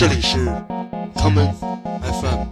[0.00, 0.38] 这里是
[1.14, 1.52] common
[2.00, 2.46] FM。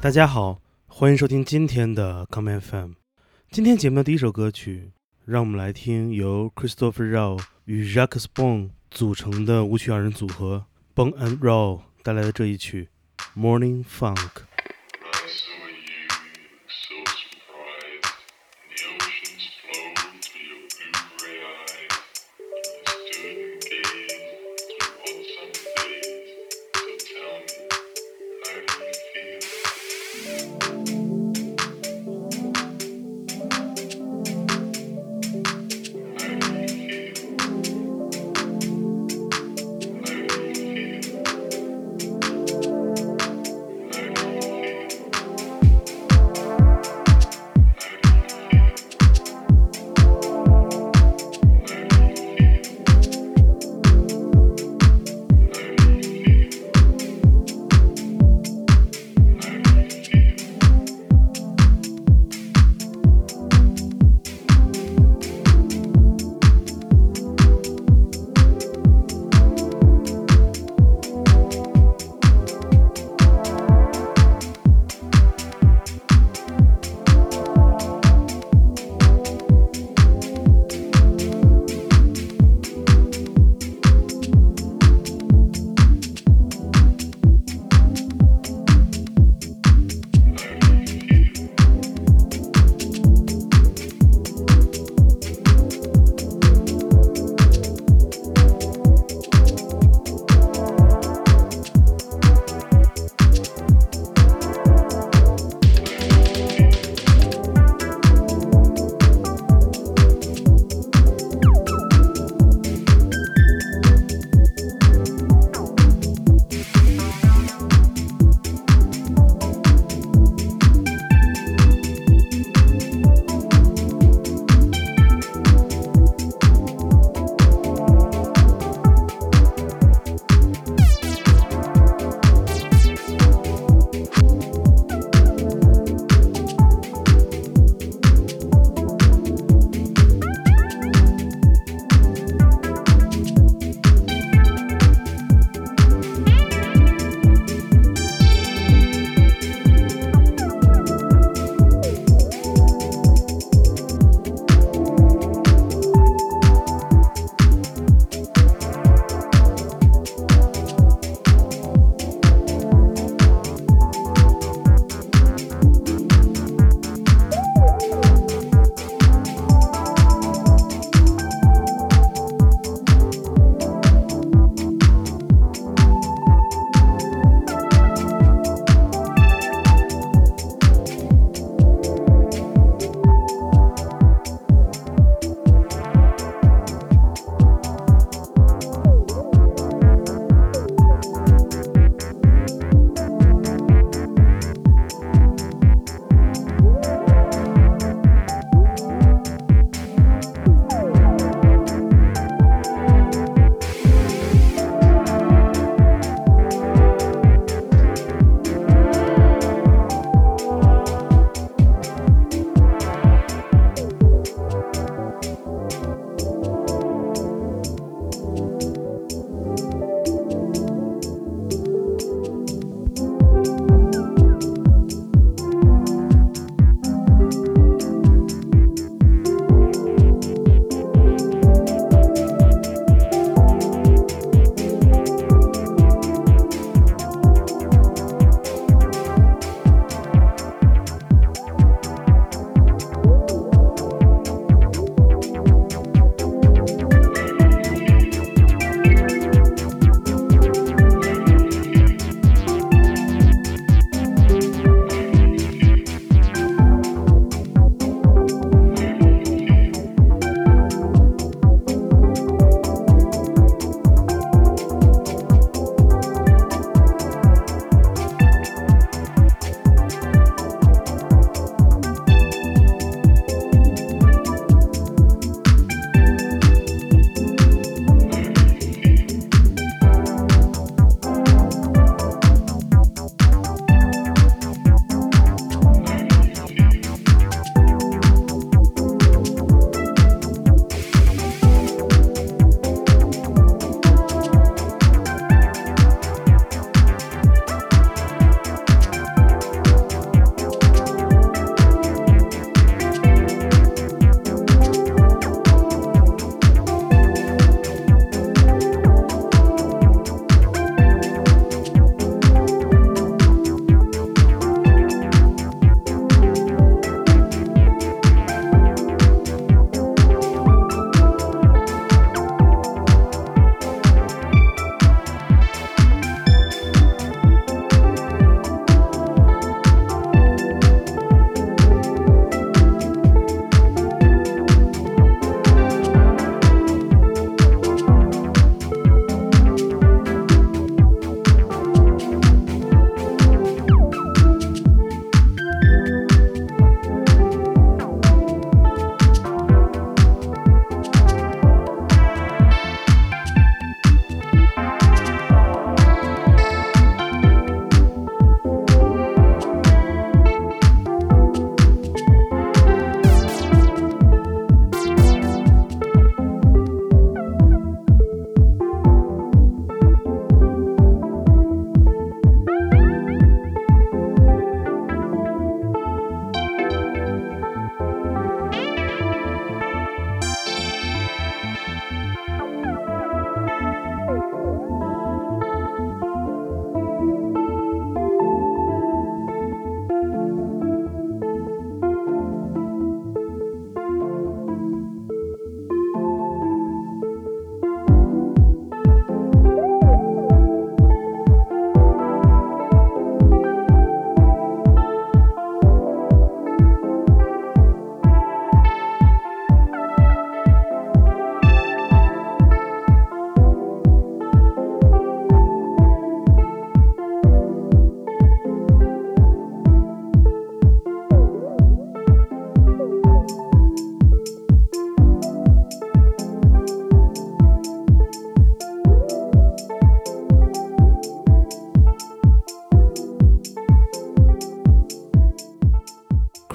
[0.00, 2.92] 大家好，欢迎收听今天的 common FM。
[3.50, 4.92] 今天节目的第一首歌曲，
[5.24, 12.90] 让我们来听由 Christopher Rao 与 Jacques Bone 组成的舞曲二人组合 Bone and Rao 带来的这一曲
[13.36, 14.45] Morning Funk。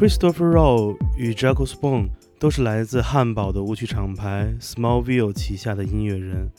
[0.02, 2.10] Christopher Rowe 与 j a c o Spoon
[2.40, 6.50] 都是来自汉堡的舞曲厂牌 Smallville 旗下的音乐人，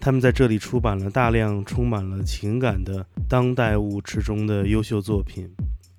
[0.00, 5.48] 他们在这里出版了大量充满了情感的当代舞池中的优秀作品。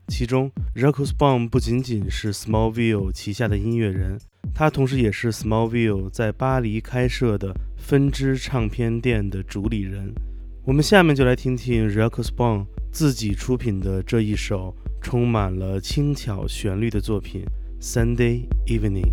[0.09, 4.19] 其中 j a c o Spoon 不仅仅是 Smallville 旗下的音乐人，
[4.53, 10.13] 他同时也是 Smallville 在巴黎开设的分支唱片店的主理人。
[10.65, 17.43] 我们下面就来听听 j a c o Spoon 自己出品的这一首充满了轻巧旋律的作品
[17.83, 19.11] 《Sunday Evening》。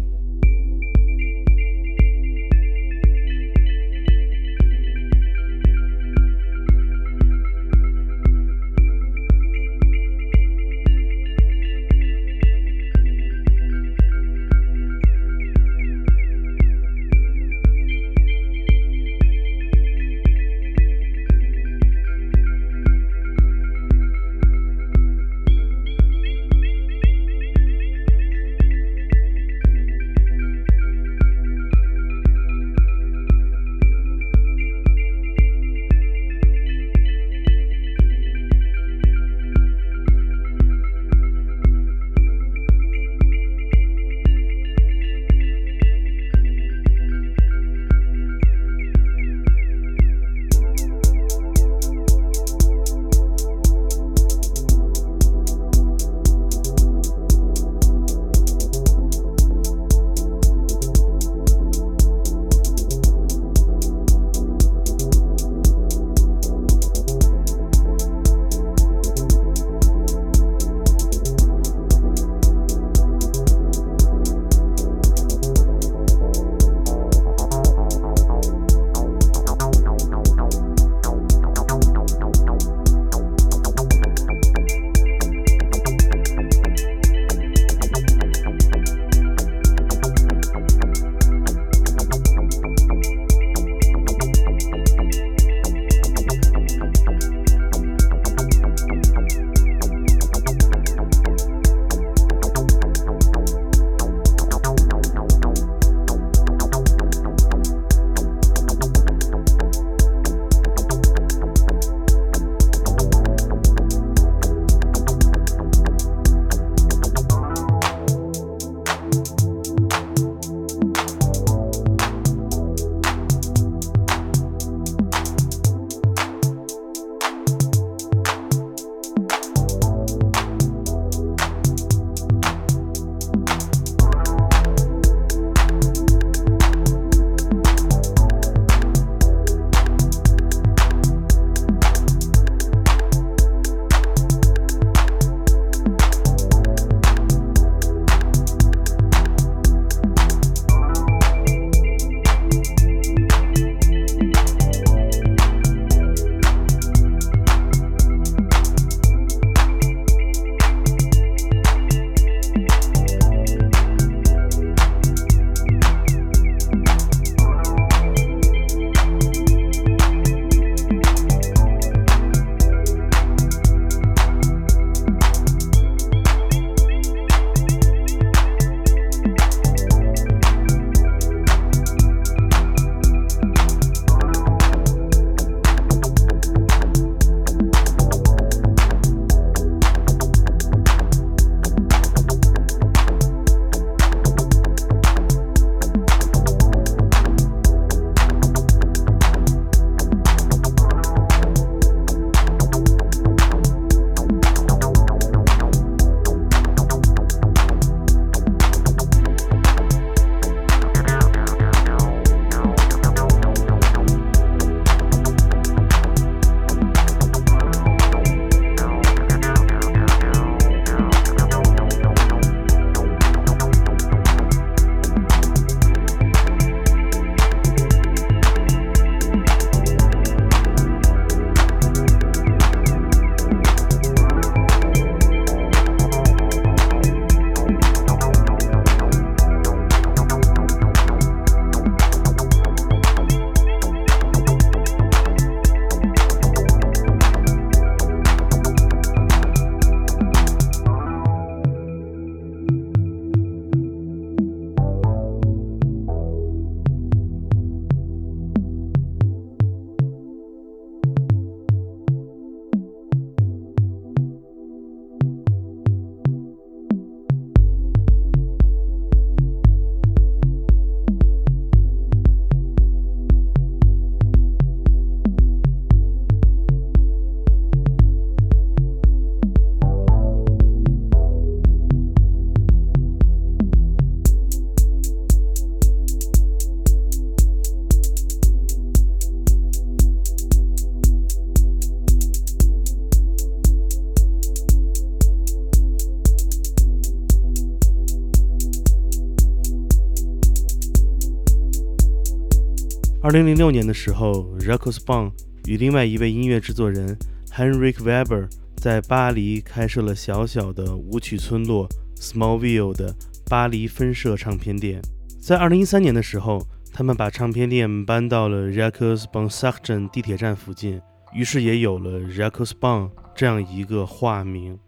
[303.26, 305.33] 二零零六年的时候 r a c o s b o n
[305.64, 307.18] 与另外一位音乐制作人
[307.52, 311.88] Henrik Weber 在巴黎开设了小小的舞曲村落
[312.21, 313.12] Smallville 的
[313.50, 315.02] 巴黎分社唱片店。
[315.40, 321.00] 在二零一三年的时候，他们把唱片店搬到了 r a c o s b o n s a c h e n 地铁站附近，
[321.35, 324.78] 于是也有了 r a c o s b o n 这样一个化名。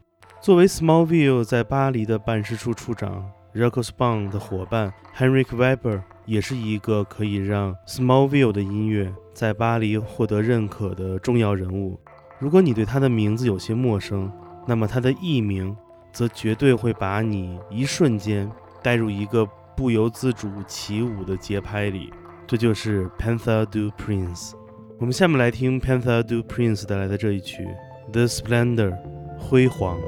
[0.41, 7.75] 作为 Smallville 在巴黎的办事处处长 r a c o s b o n 的伙伴 Henrik Weber 也是一个可以让
[7.87, 11.99] Smallville 的音乐在巴黎获得认可的重要人物。
[12.39, 14.31] 如果你对他的名字有些陌生，
[14.67, 15.75] 那么他的艺名
[16.13, 18.51] 则绝对会把你一瞬间
[18.83, 22.13] 带入一个不由自主起舞的节拍里。
[22.47, 24.53] 这就是 Panther Du Prince。
[24.99, 27.63] 我们下面来听 Panther Du Prince 带来的这一曲
[28.13, 28.91] 《The Splendor》，
[29.39, 29.99] 辉煌。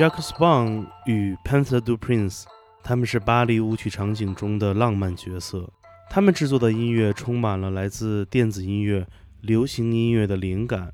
[0.00, 2.44] Jacques Spong 与 Panther du Prince，
[2.82, 5.70] 他们是巴黎舞曲场景中的浪漫角色。
[6.08, 9.06] 他们制作的音乐充满了来自电子音乐、
[9.42, 10.90] 流行音乐的灵感，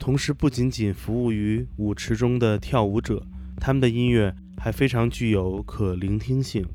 [0.00, 3.24] 同时不仅仅服务于舞池中的跳舞者，
[3.60, 6.66] 他们的音乐还非常具有可聆听性。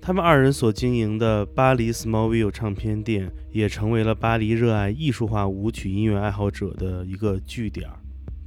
[0.00, 7.98] 他们二人所经营的巴黎 Smallville 唱片店，也成为了巴黎热爱艺术化舞曲音乐爱好者的一个据点儿。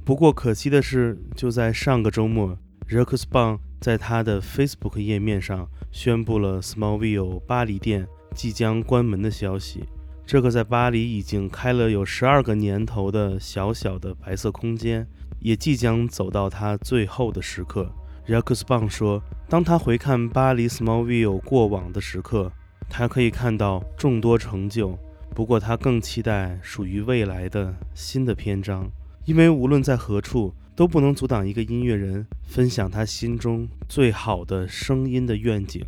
[0.04, 2.58] 不过可惜的是，就在上个周末
[2.90, 9.84] ，Rex b o n 在他的 Facebook 页面上宣布了 Smallville 巴黎店即将关门的消息。
[10.26, 15.06] 这个在巴黎已经开了有十二个年头的小小的白色空间，
[15.40, 17.90] 也即将走到它最后的时刻。
[18.26, 22.52] Rex b o n 说：“当他回看巴黎 Smallville 过往的时刻，
[22.90, 24.98] 他可以看到众多成就。
[25.34, 28.90] 不过，他更期待属于未来的新的篇章。”
[29.26, 35.82] 因为无论在何处，都不能阻挡一个音乐人分享他心中最好的声音的愿景。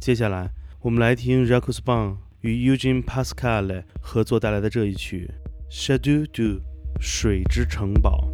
[0.00, 5.30] 接下来，我们来听 r a c u s Bong 与 Eugene Pascale 合作带来的这一曲
[5.72, 6.42] 《Shadow Do》
[6.98, 8.30] 水之城堡。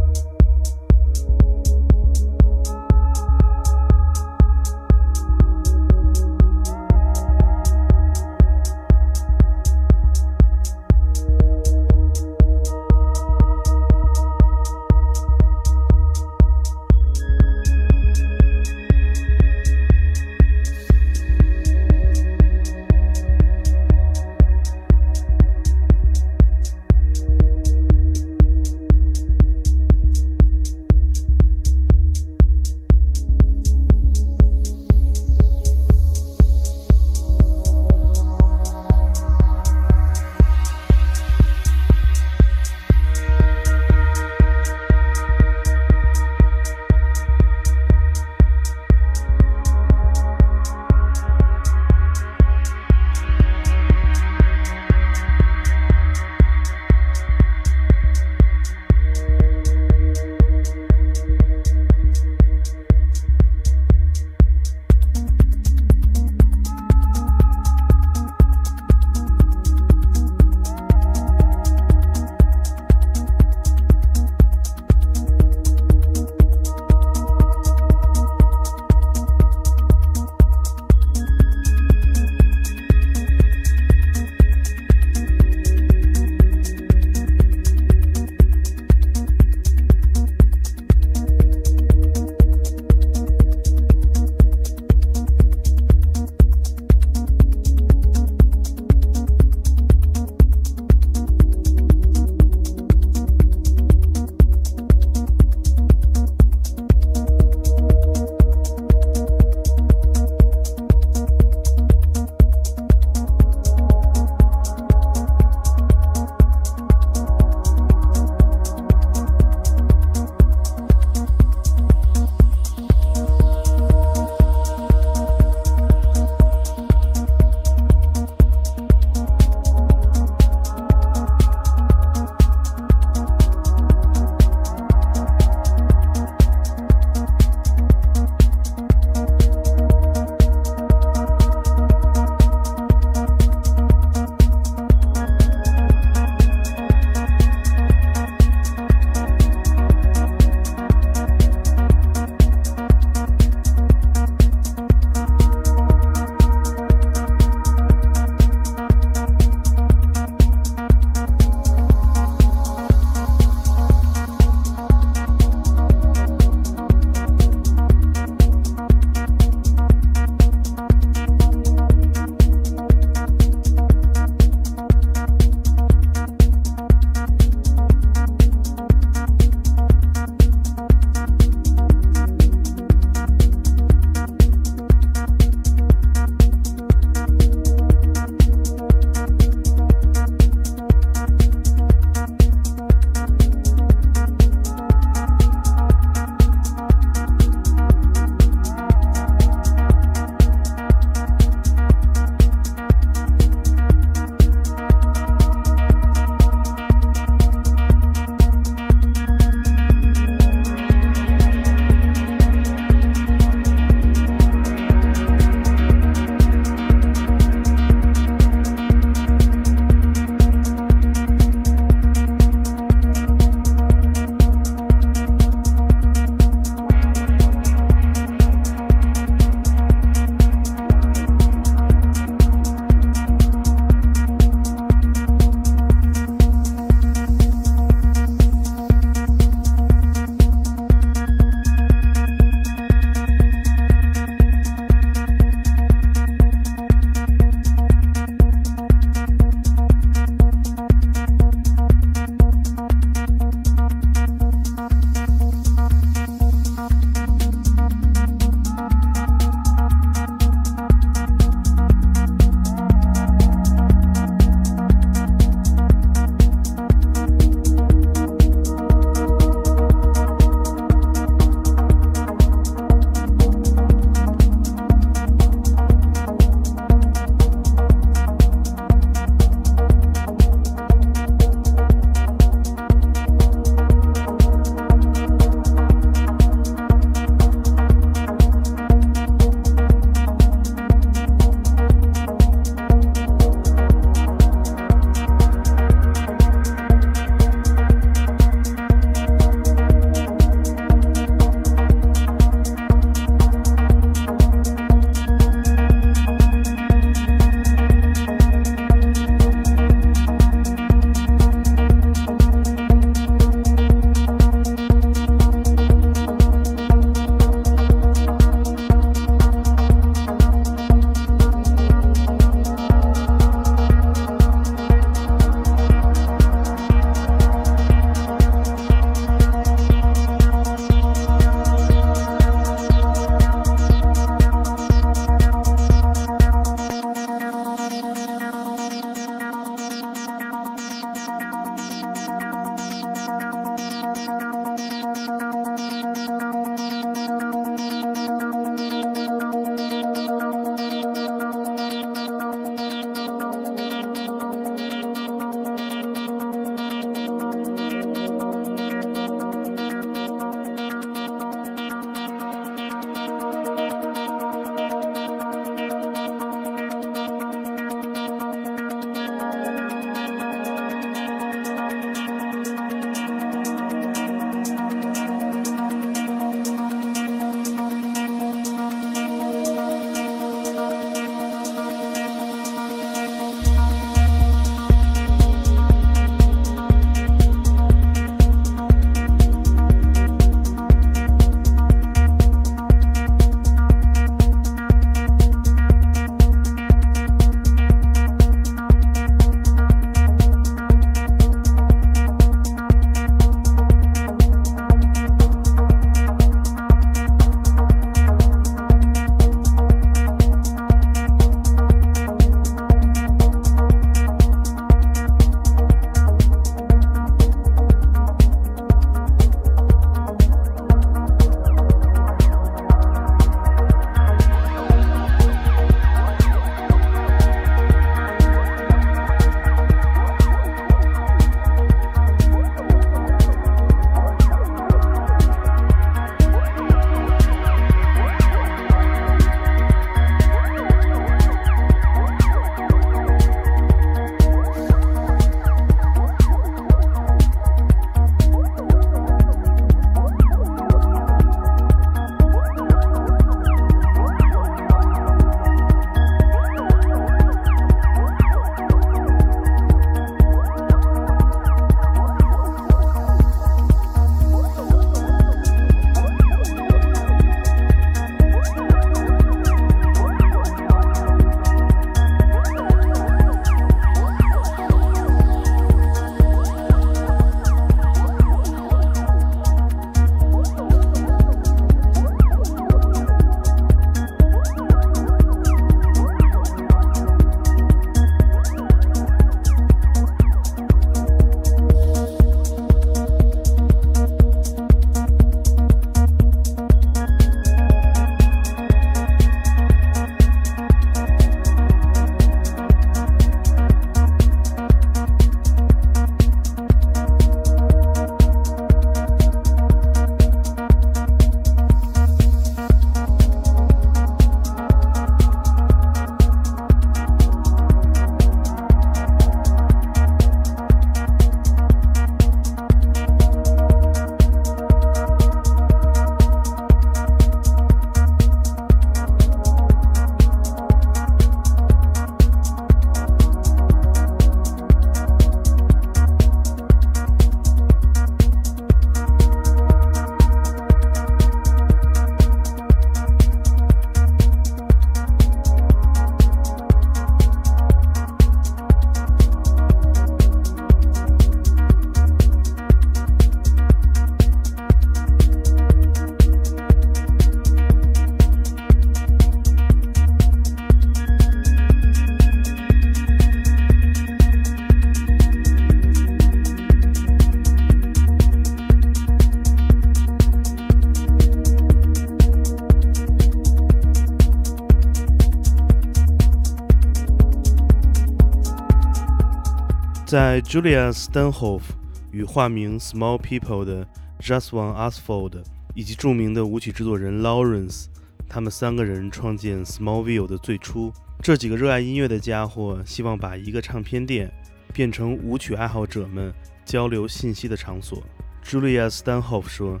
[580.32, 581.82] 在 Julia Stanhope
[582.30, 584.08] 与化名 Small People 的
[584.40, 585.62] Just One Asphalt
[585.94, 588.06] 以及著名的舞曲制作人 Lawrence，
[588.48, 591.12] 他们三个人创建 Smallville 的最初。
[591.42, 594.50] 这几个热爱音乐的家伙希望把一个唱片店
[594.94, 596.50] 变成舞曲爱好者们
[596.82, 598.22] 交流信息的场所。
[598.64, 600.00] Julia Stanhope 说。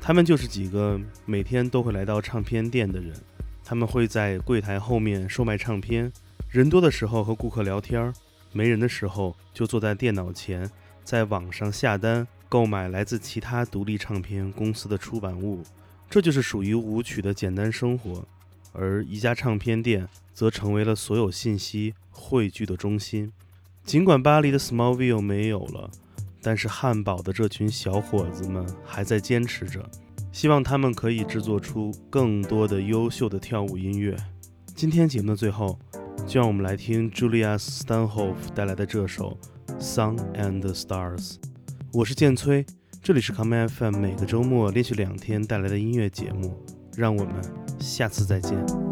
[0.00, 3.12] 他们就是几个每天都会来到唱片店的人，
[3.64, 6.12] 他们会在柜台后面售卖唱片，
[6.48, 8.12] 人多的时候和顾客聊天儿，
[8.52, 10.70] 没人的时候就坐在电脑前，
[11.04, 15.62] 在网上下单购买来自其他独立唱片公司的出版物。
[16.08, 18.24] 这就是属于舞曲的简单生活，
[18.72, 23.32] 而一家唱片店则成为了所有信息汇聚的中心。
[23.84, 25.90] 尽管巴黎的 Smallville 没有了。
[26.44, 29.88] 但是汉堡的这群小伙子们还在坚持着，
[30.32, 34.16] 希望他们可以制作出更多的优秀的跳舞音乐。
[34.74, 35.78] 今天节目的最后，
[36.26, 39.36] 就让我们来听 Julia Stanhope 带来的这首
[39.80, 41.34] 《Sun and Stars》。
[41.92, 42.64] 我是建崔，
[43.02, 46.56] 这里是 Come FM，每个周末连续两天带来的音乐节目。
[46.96, 47.34] 让我们
[47.78, 48.91] 下次再见。